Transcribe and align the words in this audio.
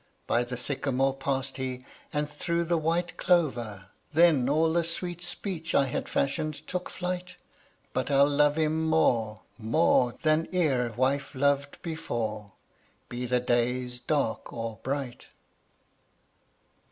By 0.25 0.43
the 0.43 0.57
sycamore 0.57 1.13
passed 1.15 1.57
he, 1.57 1.85
and 2.11 2.27
through 2.27 2.63
the 2.63 2.79
white 2.79 3.17
clover, 3.17 3.89
Then 4.13 4.49
all 4.49 4.73
the 4.73 4.83
sweet 4.83 5.21
speech 5.21 5.75
I 5.75 5.85
had 5.85 6.09
fashioned 6.09 6.55
took 6.65 6.89
flight: 6.89 7.35
But 7.93 8.09
I'll 8.09 8.27
love 8.27 8.55
him 8.55 8.85
more, 8.87 9.41
more 9.59 10.15
Than 10.23 10.47
e'er 10.51 10.91
wife 10.93 11.35
loved 11.35 11.79
before, 11.83 12.51
Be 13.09 13.27
the 13.27 13.39
days 13.39 13.99
dark 13.99 14.51
or 14.51 14.79
bright. 14.81 15.27